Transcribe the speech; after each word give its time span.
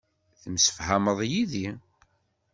Temsefhameḍ 0.41 1.19
yid-i. 1.31 1.67